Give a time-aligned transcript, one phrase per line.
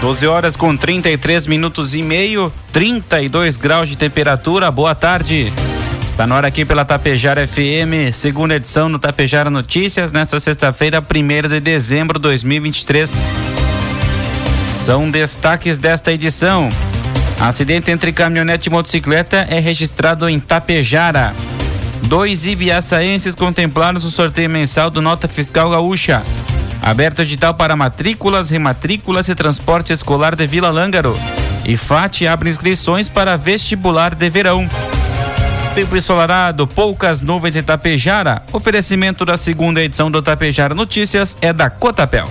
[0.00, 4.70] 12 horas com 33 minutos e meio, 32 graus de temperatura.
[4.70, 5.52] Boa tarde.
[6.02, 11.48] Está no ar aqui pela Tapejara FM, segunda edição no Tapejara Notícias, nesta sexta-feira, 1
[11.48, 13.12] de dezembro de 2023.
[14.72, 16.70] São destaques desta edição.
[17.38, 21.34] Acidente entre caminhonete e motocicleta é registrado em Tapejara.
[22.04, 26.22] Dois ibiaçaenses contemplaram o sorteio mensal do Nota Fiscal Gaúcha.
[26.82, 31.18] Aberto edital para matrículas, rematrículas e transporte escolar de Vila Lângaro.
[31.64, 34.68] E FAT abre inscrições para vestibular de verão.
[35.74, 38.42] Tempo ensolarado, poucas nuvens em Tapejara.
[38.52, 42.28] Oferecimento da segunda edição do Tapejara Notícias é da Cotapel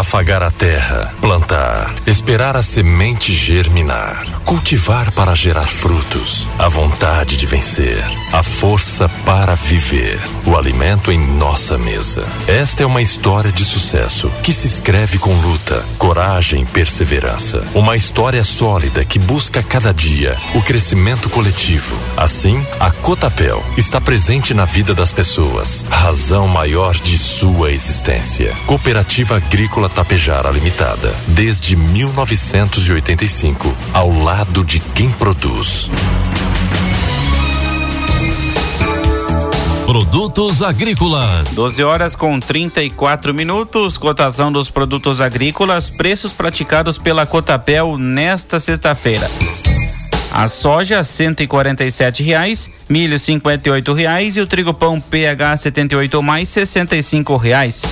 [0.00, 7.44] afagar a terra, plantar, esperar a semente germinar, cultivar para gerar frutos, a vontade de
[7.44, 12.24] vencer, a força para viver, o alimento em nossa mesa.
[12.48, 17.62] Esta é uma história de sucesso que se escreve com luta, coragem e perseverança.
[17.74, 21.94] Uma história sólida que busca cada dia o crescimento coletivo.
[22.16, 28.56] Assim, a Cotapel está presente na vida das pessoas, razão maior de sua existência.
[28.66, 35.90] Cooperativa Agrícola Tapejara Limitada, desde 1985, ao lado de quem produz.
[39.90, 41.56] Produtos agrícolas.
[41.56, 43.98] 12 horas com 34 minutos.
[43.98, 49.28] Cotação dos produtos agrícolas, preços praticados pela Cotapel nesta sexta-feira.
[50.32, 51.02] A soja
[52.22, 56.48] e reais, milho cinquenta e reais e o trigo pão PH 78 mais
[56.94, 57.02] e
[57.36, 57.82] reais.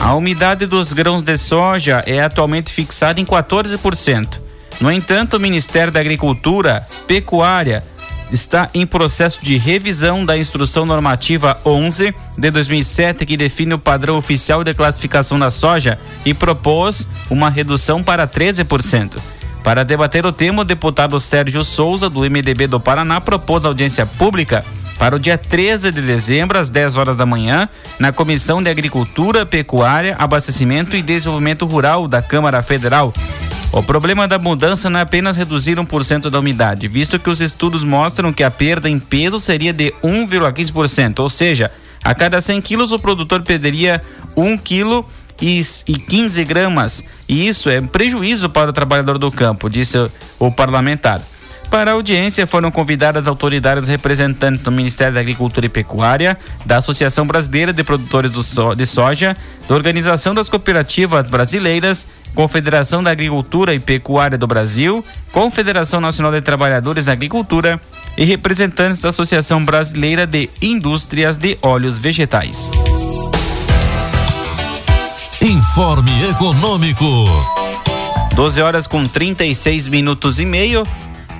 [0.00, 4.40] A umidade dos grãos de soja é atualmente fixada em 14%.
[4.80, 7.84] No entanto, o Ministério da Agricultura, Pecuária,
[8.32, 14.16] está em processo de revisão da Instrução Normativa 11 de 2007, que define o padrão
[14.16, 19.18] oficial de classificação da soja e propôs uma redução para 13%.
[19.62, 24.64] Para debater o tema, o deputado Sérgio Souza, do MDB do Paraná, propôs audiência pública
[25.00, 29.46] para o dia 13 de dezembro, às 10 horas da manhã, na Comissão de Agricultura,
[29.46, 33.10] Pecuária, Abastecimento e Desenvolvimento Rural da Câmara Federal.
[33.72, 37.82] O problema da mudança não é apenas reduzir 1% da umidade, visto que os estudos
[37.82, 41.70] mostram que a perda em peso seria de 1,15%, ou seja,
[42.04, 44.02] a cada 100 quilos o produtor perderia
[44.36, 45.08] 1 quilo
[45.40, 49.96] e, 15 gramas, e isso é prejuízo para o trabalhador do campo, disse
[50.38, 51.22] o parlamentar.
[51.70, 56.36] Para a audiência foram convidadas autoridades representantes do Ministério da Agricultura e Pecuária,
[56.66, 58.32] da Associação Brasileira de Produtores
[58.76, 59.36] de Soja,
[59.68, 66.40] da Organização das Cooperativas Brasileiras, Confederação da Agricultura e Pecuária do Brasil, Confederação Nacional de
[66.40, 67.80] Trabalhadores da Agricultura
[68.16, 72.68] e representantes da Associação Brasileira de Indústrias de Óleos Vegetais.
[75.40, 77.06] Informe Econômico.
[78.34, 80.82] 12 horas com 36 minutos e meio.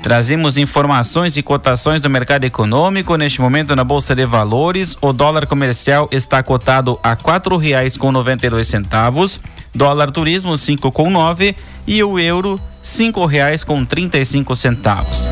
[0.02, 3.16] Trazemos informações e cotações do mercado econômico.
[3.16, 8.10] Neste momento, na Bolsa de Valores, o dólar comercial está cotado a quatro reais com
[8.10, 9.38] noventa e dois centavos,
[9.74, 11.54] dólar turismo cinco com nove
[11.86, 15.28] e o euro cinco reais com trinta e cinco centavos.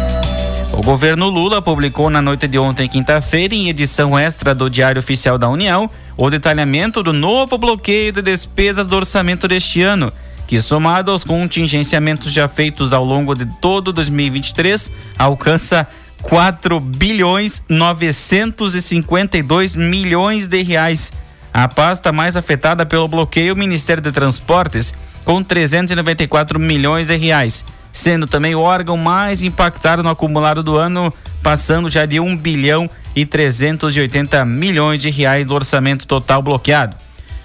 [0.70, 5.38] O governo Lula publicou na noite de ontem, quinta-feira, em edição extra do Diário Oficial
[5.38, 10.12] da União, o detalhamento do novo bloqueio de despesas do orçamento deste ano
[10.48, 15.86] que somado aos contingenciamentos já feitos ao longo de todo 2023, alcança
[16.22, 21.12] 4 bilhões 952 milhões de reais.
[21.52, 27.62] A pasta mais afetada pelo bloqueio, o Ministério de Transportes, com 394 milhões de reais,
[27.92, 31.12] sendo também o órgão mais impactado no acumulado do ano,
[31.42, 36.96] passando já de 1 bilhão e 380 milhões de reais do orçamento total bloqueado.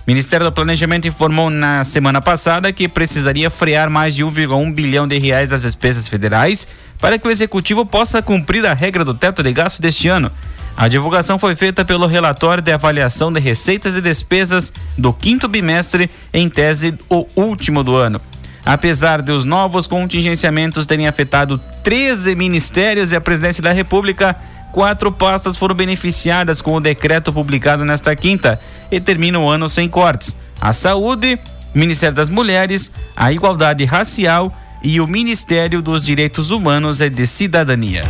[0.05, 5.07] O Ministério do Planejamento informou na semana passada que precisaria frear mais de 1,1 bilhão
[5.07, 6.67] de reais das despesas federais
[6.99, 10.29] para que o executivo possa cumprir a regra do teto de gasto deste ano.
[10.75, 16.11] A divulgação foi feita pelo relatório de avaliação de receitas e despesas do quinto bimestre,
[16.33, 18.19] em tese o último do ano.
[18.65, 24.35] Apesar de os novos contingenciamentos terem afetado 13 ministérios e a presidência da República,
[24.73, 28.59] Quatro pastas foram beneficiadas com o decreto publicado nesta quinta
[28.93, 31.39] e termina o ano sem cortes: a saúde,
[31.73, 38.03] Ministério das Mulheres, a igualdade racial e o Ministério dos Direitos Humanos e de Cidadania.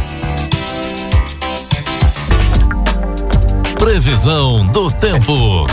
[3.79, 5.65] Previsão do tempo.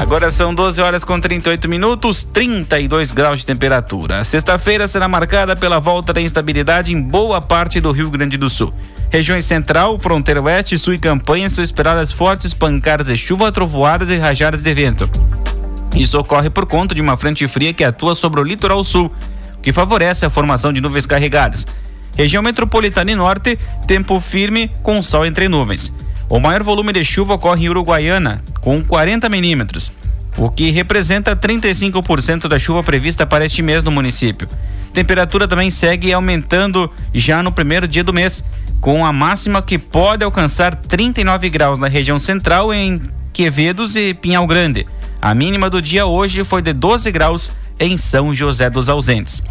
[0.00, 4.22] Agora são 12 horas com 38 minutos, 32 graus de temperatura.
[4.24, 8.72] Sexta-feira será marcada pela volta da instabilidade em boa parte do Rio Grande do Sul.
[9.14, 14.16] Regiões Central, Fronteira Oeste, Sul e Campanha são esperadas fortes pancadas de chuva, trovoadas e
[14.16, 15.08] rajadas de vento.
[15.94, 19.12] Isso ocorre por conta de uma frente fria que atua sobre o litoral sul,
[19.62, 21.64] que favorece a formação de nuvens carregadas.
[22.16, 23.56] Região metropolitana e norte,
[23.86, 25.94] tempo firme com sol entre nuvens.
[26.28, 29.92] O maior volume de chuva ocorre em Uruguaiana, com 40 milímetros,
[30.36, 34.48] o que representa 35% da chuva prevista para este mês no município.
[34.94, 38.44] Temperatura também segue aumentando já no primeiro dia do mês,
[38.80, 43.00] com a máxima que pode alcançar 39 graus na região central em
[43.32, 44.86] Quevedos e Pinhal Grande.
[45.20, 47.50] A mínima do dia hoje foi de 12 graus
[47.80, 49.42] em São José dos Ausentes.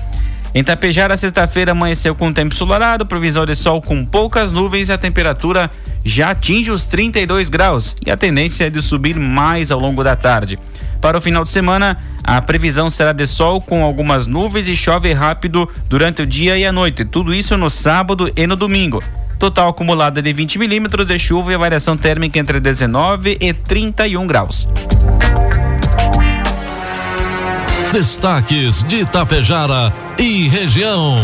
[0.55, 4.97] Em Tapejara, sexta-feira amanheceu com tempo ensolarado, provisão de sol com poucas nuvens e a
[4.97, 5.69] temperatura
[6.05, 10.15] já atinge os 32 graus e a tendência é de subir mais ao longo da
[10.15, 10.57] tarde.
[11.03, 15.11] Para o final de semana, a previsão será de sol com algumas nuvens e chove
[15.11, 17.03] rápido durante o dia e a noite.
[17.03, 19.03] Tudo isso no sábado e no domingo.
[19.37, 24.65] Total acumulada de 20 milímetros de chuva e variação térmica entre 19 e 31 graus.
[27.91, 31.17] Destaques de Itapejara e região.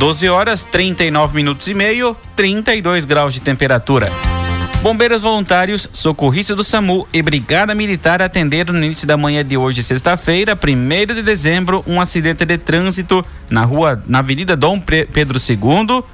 [0.00, 4.10] 12 horas 39 minutos e meio, 32 graus de temperatura.
[4.80, 9.82] Bombeiros voluntários, socorristas do SAMU e Brigada Militar atenderam no início da manhã de hoje,
[9.82, 16.04] sexta-feira, 1 de dezembro, um acidente de trânsito na rua, na Avenida Dom Pedro II,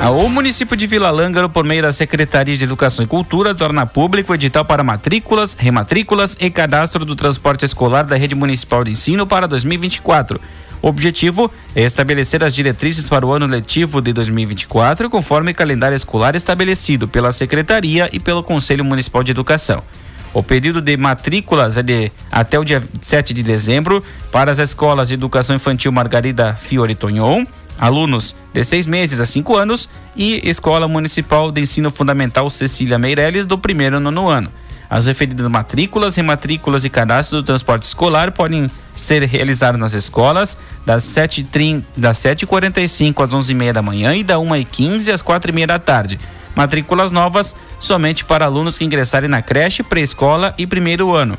[0.02, 4.32] O município de Vila Lângaro, por meio da Secretaria de Educação e Cultura, torna público
[4.32, 9.28] o edital para matrículas, rematrículas e cadastro do transporte escolar da rede municipal de ensino
[9.28, 10.40] para 2024.
[10.82, 16.34] O objetivo é estabelecer as diretrizes para o ano letivo de 2024, conforme calendário escolar
[16.34, 19.84] estabelecido pela Secretaria e pelo Conselho Municipal de Educação.
[20.34, 25.08] O período de matrículas é de até o dia 7 de dezembro para as escolas
[25.08, 27.46] de educação infantil Margarida Fiore Tonhon,
[27.80, 33.46] alunos de seis meses a cinco anos, e Escola Municipal de Ensino Fundamental Cecília Meireles,
[33.46, 34.52] do primeiro ao nono ano.
[34.90, 41.04] As referidas matrículas, rematrículas e cadastros do transporte escolar podem ser realizados nas escolas das
[41.04, 46.20] 7h45 das 7 às 11h30 da manhã e da 1h15 às 4h30 da tarde
[46.60, 51.38] Matrículas novas somente para alunos que ingressarem na creche, pré-escola e primeiro ano.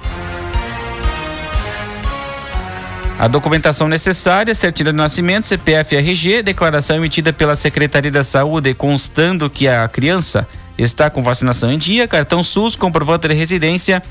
[3.18, 9.50] A documentação necessária, certidão de nascimento, CPF RG, declaração emitida pela Secretaria da Saúde constando
[9.50, 10.48] que a criança
[10.78, 14.02] está com vacinação em dia, cartão SUS, comprovante de residência,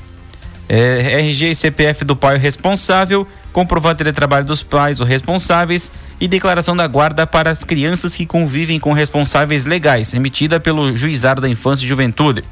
[0.68, 6.28] eh, RG e CPF do pai responsável, comprovante de trabalho dos pais ou responsáveis e
[6.28, 11.48] declaração da guarda para as crianças que convivem com responsáveis legais, emitida pelo Juizado da
[11.48, 12.44] Infância e Juventude.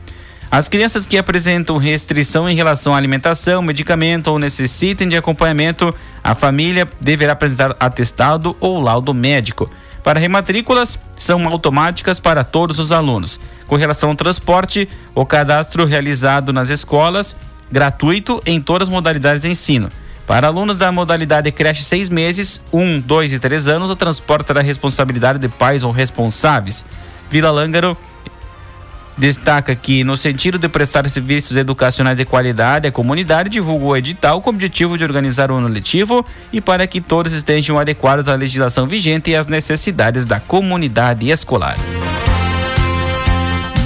[0.50, 6.34] As crianças que apresentam restrição em relação à alimentação, medicamento ou necessitem de acompanhamento, a
[6.34, 9.70] família deverá apresentar atestado ou laudo médico.
[10.02, 13.38] Para rematrículas, são automáticas para todos os alunos.
[13.66, 17.36] Com relação ao transporte, o cadastro realizado nas escolas,
[17.70, 19.90] gratuito em todas as modalidades de ensino.
[20.28, 24.60] Para alunos da modalidade creche seis meses, um, dois e três anos, o transporte será
[24.60, 26.84] responsabilidade de pais ou responsáveis.
[27.30, 27.96] Vila Lângaro
[29.16, 34.42] destaca que, no sentido de prestar serviços educacionais de qualidade à comunidade, divulgou o edital
[34.42, 38.34] com o objetivo de organizar o ano letivo e para que todos estejam adequados à
[38.34, 41.78] legislação vigente e às necessidades da comunidade escolar.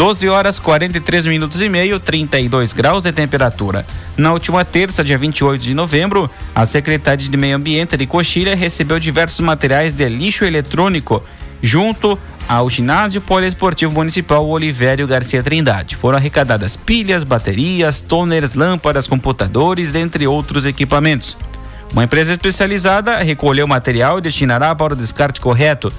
[0.02, 3.86] 12 horas 43 minutos e meio, 32 graus de temperatura.
[4.16, 8.98] Na última terça, dia 28 de novembro, a Secretaria de Meio Ambiente de Coxilha recebeu
[8.98, 11.22] diversos materiais de lixo eletrônico
[11.62, 12.18] junto
[12.48, 15.94] ao ginásio poliesportivo municipal Olivério Garcia Trindade.
[15.94, 21.36] Foram arrecadadas pilhas, baterias, toners, lâmpadas, computadores, dentre outros equipamentos.
[21.92, 25.92] Uma empresa especializada recolheu o material e destinará para o descarte correto.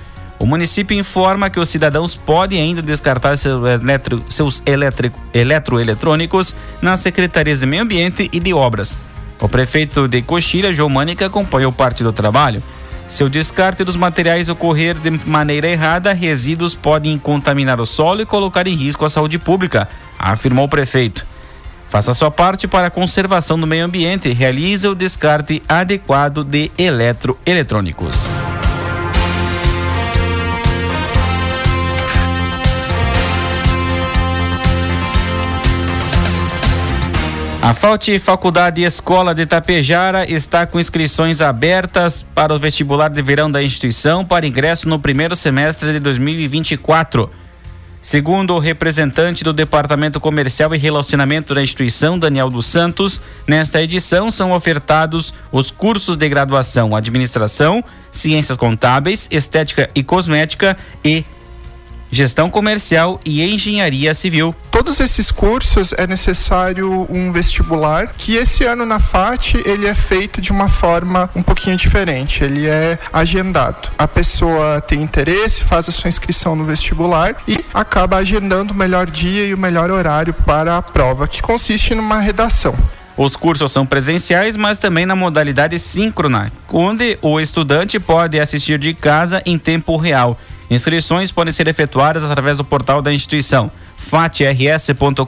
[0.43, 6.99] O município informa que os cidadãos podem ainda descartar seus, eletro, seus elétrico, eletroeletrônicos nas
[6.99, 8.99] secretarias de Meio Ambiente e de Obras.
[9.39, 12.61] O prefeito de Coxilha, João Mânica, acompanhou parte do trabalho.
[13.07, 18.25] Se o descarte dos materiais ocorrer de maneira errada, resíduos podem contaminar o solo e
[18.25, 19.87] colocar em risco a saúde pública,
[20.19, 21.25] afirmou o prefeito.
[21.87, 26.69] Faça sua parte para a conservação do meio ambiente e realize o descarte adequado de
[26.77, 28.29] eletroeletrônicos.
[37.63, 43.21] A FAUT Faculdade e Escola de Tapejara está com inscrições abertas para o vestibular de
[43.21, 47.29] verão da instituição para ingresso no primeiro semestre de 2024.
[48.01, 54.29] Segundo o representante do Departamento Comercial e Relacionamento da instituição, Daniel dos Santos, nesta edição
[54.29, 61.23] são ofertados os cursos de graduação Administração, Ciências Contábeis, Estética e Cosmética e
[62.13, 64.53] Gestão Comercial e Engenharia Civil.
[64.69, 70.39] Todos esses cursos é necessário um vestibular, que esse ano na FAT ele é feito
[70.39, 73.89] de uma forma um pouquinho diferente, ele é agendado.
[73.97, 79.09] A pessoa tem interesse, faz a sua inscrição no vestibular e acaba agendando o melhor
[79.09, 82.75] dia e o melhor horário para a prova, que consiste numa redação.
[83.17, 88.93] Os cursos são presenciais, mas também na modalidade síncrona, onde o estudante pode assistir de
[88.93, 90.37] casa em tempo real.
[90.73, 95.23] Inscrições podem ser efetuadas através do portal da instituição fatrs.com.br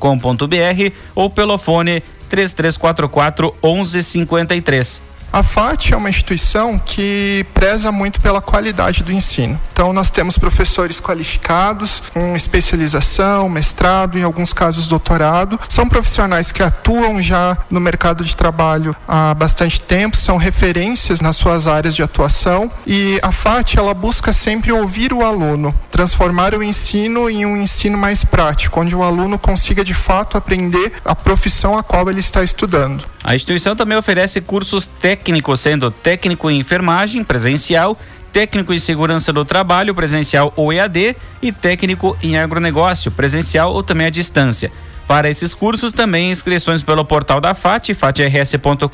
[1.13, 5.01] ou pelo fone 3344 1153.
[5.31, 9.59] A FAT é uma instituição que preza muito pela qualidade do ensino.
[9.73, 15.59] Então, nós temos professores qualificados, com especialização, mestrado, em alguns casos doutorado.
[15.67, 21.35] São profissionais que atuam já no mercado de trabalho há bastante tempo, são referências nas
[21.35, 22.71] suas áreas de atuação.
[22.87, 27.97] E a FAT, ela busca sempre ouvir o aluno, transformar o ensino em um ensino
[27.97, 32.43] mais prático, onde o aluno consiga de fato aprender a profissão a qual ele está
[32.43, 33.14] estudando.
[33.25, 37.97] A instituição também oferece cursos técnicos, sendo técnico em enfermagem presencial,
[38.31, 44.05] técnico em segurança do trabalho presencial ou EAD e técnico em agronegócio presencial ou também
[44.05, 44.71] à distância.
[45.07, 48.85] Para esses cursos, também inscrições pelo portal da FAT, fatrs.com.br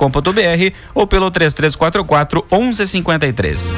[0.95, 3.75] ou pelo 3344 1153.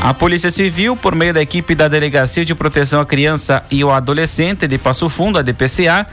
[0.00, 3.90] A Polícia Civil, por meio da equipe da Delegacia de Proteção à Criança e ao
[3.90, 6.06] Adolescente de Passo Fundo, a DPCA,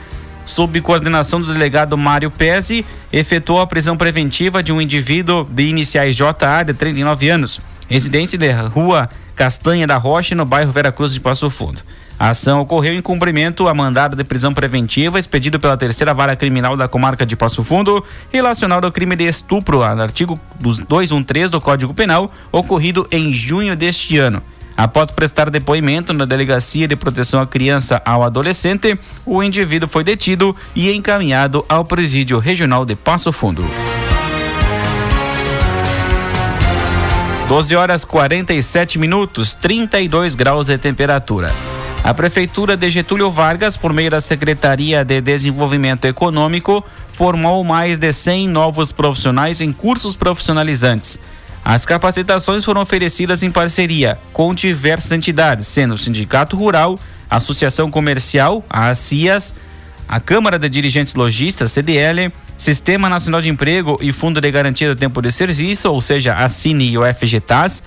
[0.44, 6.16] sob coordenação do delegado Mário Pezzi, efetuou a prisão preventiva de um indivíduo de iniciais
[6.16, 11.20] JA de 39 anos, residente da rua Castanha da Rocha, no bairro Vera Cruz de
[11.20, 11.80] Passo Fundo.
[12.18, 16.76] A ação ocorreu em cumprimento a mandado de prisão preventiva expedido pela terceira vara criminal
[16.76, 20.38] da comarca de Passo Fundo, relacionado ao crime de estupro, artigo
[20.88, 24.42] 213 do Código Penal, ocorrido em junho deste ano.
[24.76, 30.56] Após prestar depoimento na Delegacia de Proteção à Criança ao Adolescente, o indivíduo foi detido
[30.74, 33.64] e encaminhado ao Presídio Regional de Passo Fundo.
[37.48, 41.52] 12 horas 47 minutos, 32 graus de temperatura.
[42.02, 48.12] A Prefeitura de Getúlio Vargas, por meio da Secretaria de Desenvolvimento Econômico, formou mais de
[48.12, 51.18] 100 novos profissionais em cursos profissionalizantes.
[51.64, 56.98] As capacitações foram oferecidas em parceria com diversas entidades, sendo o Sindicato Rural,
[57.30, 59.54] a Associação Comercial, a ACIAS,
[60.08, 64.98] a Câmara de Dirigentes Logistas, CDL, Sistema Nacional de Emprego e Fundo de Garantia do
[64.98, 67.82] Tempo de Serviço, ou seja, a Cine e o FGTAS,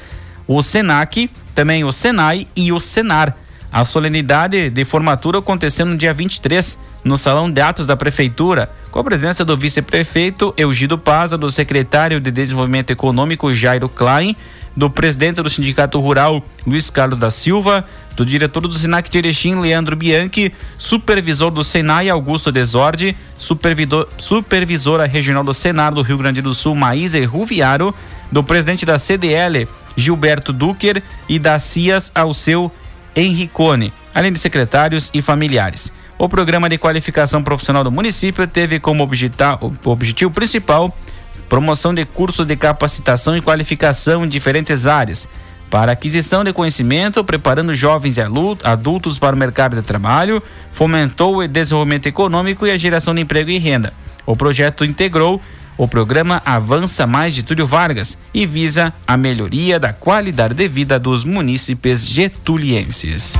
[0.47, 3.35] o SENAC, também o SENAI e o SENAR.
[3.71, 8.97] A solenidade de formatura aconteceu no dia 23 no Salão de Atos da Prefeitura, com
[8.97, 14.35] a presença do vice-prefeito Eugido Paza, do secretário de Desenvolvimento Econômico Jairo Klein,
[14.75, 17.85] do presidente do Sindicato Rural Luiz Carlos da Silva,
[18.15, 23.15] do diretor do Sinac de Erechim, Leandro Bianchi, supervisor do Senai, Augusto Desordi,
[24.17, 27.93] supervisora regional do Senar do Rio Grande do Sul, Maísa Ruviaro,
[28.31, 32.71] do presidente da CDL, Gilberto Ducker, e da CIAS, Alceu
[33.15, 35.93] Henricone, além de secretários e familiares.
[36.17, 39.03] O programa de qualificação profissional do município teve como
[39.83, 40.95] objetivo principal
[41.49, 45.27] promoção de cursos de capacitação e qualificação em diferentes áreas,
[45.69, 48.21] para aquisição de conhecimento, preparando jovens e
[48.63, 50.41] adultos para o mercado de trabalho,
[50.71, 53.93] fomentou o desenvolvimento econômico e a geração de emprego e renda.
[54.25, 55.41] O projeto integrou
[55.77, 60.97] o programa Avança Mais de Túlio Vargas e visa a melhoria da qualidade de vida
[60.97, 63.33] dos munícipes getulienses.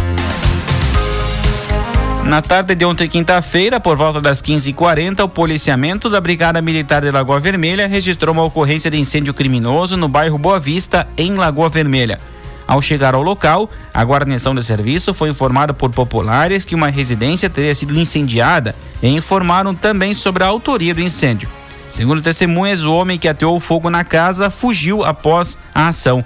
[2.25, 7.12] Na tarde de ontem, quinta-feira, por volta das 15h40, o policiamento da Brigada Militar de
[7.12, 12.20] Lagoa Vermelha registrou uma ocorrência de incêndio criminoso no bairro Boa Vista, em Lagoa Vermelha.
[12.67, 17.48] Ao chegar ao local, a guarnição de serviço foi informada por populares que uma residência
[17.48, 21.48] teria sido incendiada e informaram também sobre a autoria do incêndio.
[21.91, 26.25] Segundo testemunhas, o homem que ateou fogo na casa fugiu após a ação.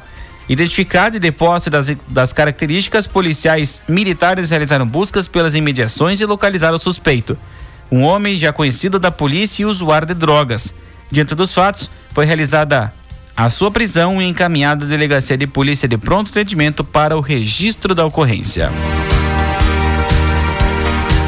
[0.49, 6.79] Identificado e deposse das, das características, policiais militares realizaram buscas pelas imediações e localizaram o
[6.79, 7.37] suspeito.
[7.91, 10.73] Um homem já conhecido da polícia e usuário de drogas.
[11.11, 12.91] Diante dos fatos, foi realizada
[13.37, 17.93] a sua prisão e encaminhada à delegacia de polícia de pronto atendimento para o registro
[17.93, 18.71] da ocorrência.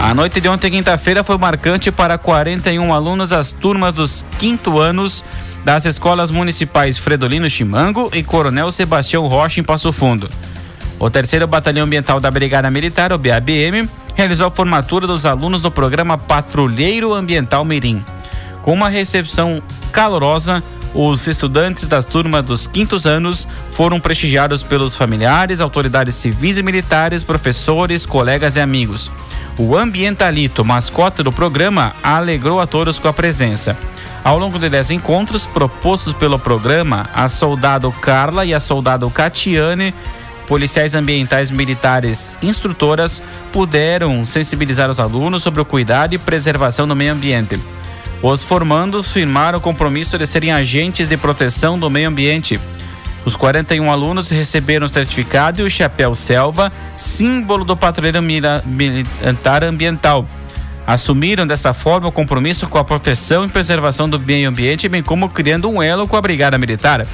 [0.01, 5.24] A noite de ontem, quinta-feira, foi marcante para 41 alunos as turmas dos quinto anos
[5.63, 10.30] das escolas municipais Fredolino Chimango e Coronel Sebastião Rocha em Passo Fundo.
[11.00, 15.72] O terceiro Batalhão Ambiental da Brigada Militar, o BABM, realizou a formatura dos alunos do
[15.72, 18.03] programa Patrulheiro Ambiental Mirim.
[18.62, 20.63] Com uma recepção calorosa,
[20.94, 27.24] os estudantes das turmas dos quintos anos foram prestigiados pelos familiares, autoridades civis e militares,
[27.24, 29.10] professores, colegas e amigos.
[29.58, 33.77] O ambientalito, mascote do programa, alegrou a todos com a presença.
[34.24, 39.94] Ao longo de dez encontros propostos pelo programa, a soldado Carla e a soldado Catiane,
[40.48, 43.24] policiais ambientais militares instrutoras,
[43.54, 47.60] puderam sensibilizar os alunos sobre o cuidado e preservação do meio ambiente.
[48.22, 52.60] Os formandos firmaram o compromisso de serem agentes de proteção do meio ambiente.
[53.25, 60.27] Os 41 alunos receberam o certificado e o chapéu selva, símbolo do patrulheiro militar ambiental
[60.86, 65.29] assumiram dessa forma o compromisso com a proteção e preservação do meio ambiente, bem como
[65.29, 67.05] criando um elo com a Brigada Militar.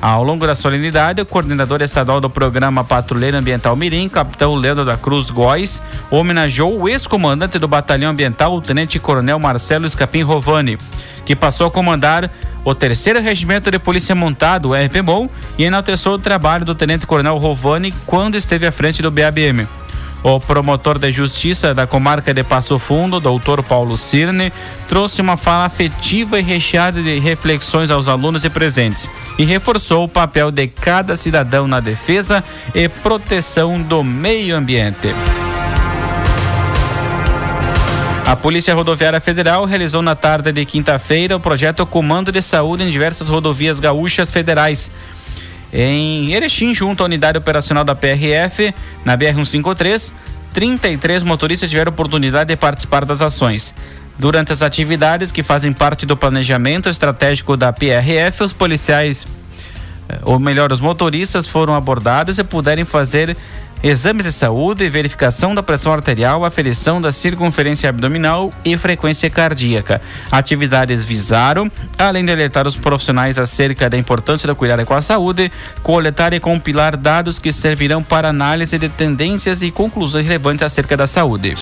[0.00, 4.96] Ao longo da solenidade, o coordenador estadual do programa Patrulheiro Ambiental Mirim, capitão Leandro da
[4.96, 10.78] Cruz Góes, homenageou o ex-comandante do Batalhão Ambiental, o tenente coronel Marcelo Escapim Rovani,
[11.26, 12.30] que passou a comandar
[12.64, 17.36] o terceiro regimento de polícia montado, o RPMOL, e enalteceu o trabalho do tenente coronel
[17.36, 19.66] Rovani quando esteve à frente do BABM.
[20.22, 24.52] O promotor de justiça da comarca de Passo Fundo, doutor Paulo Cirne,
[24.88, 30.08] trouxe uma fala afetiva e recheada de reflexões aos alunos e presentes e reforçou o
[30.08, 32.42] papel de cada cidadão na defesa
[32.74, 35.14] e proteção do meio ambiente.
[38.28, 42.90] A Polícia Rodoviária Federal realizou na tarde de quinta-feira o projeto Comando de Saúde em
[42.90, 44.90] diversas rodovias gaúchas federais.
[45.72, 50.12] Em Erechim, junto à unidade operacional da PRF, na BR-153,
[50.52, 53.74] 33 motoristas tiveram oportunidade de participar das ações.
[54.18, 59.26] Durante as atividades que fazem parte do planejamento estratégico da PRF, os policiais,
[60.08, 63.36] eh, ou melhor, os motoristas foram abordados e puderem fazer
[63.82, 70.00] exames de saúde, verificação da pressão arterial, aferição da circunferência abdominal e frequência cardíaca.
[70.30, 75.50] Atividades visaram, além de alertar os profissionais acerca da importância da cuidar com a saúde,
[75.82, 81.06] coletar e compilar dados que servirão para análise de tendências e conclusões relevantes acerca da
[81.06, 81.56] saúde.